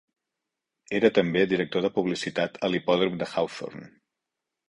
Era 0.99 1.11
també 1.17 1.43
director 1.51 1.85
de 1.87 1.91
publicitat 1.99 2.57
a 2.67 2.71
l'hipòdrom 2.75 3.21
de 3.23 3.31
Hawthorne. 3.35 3.93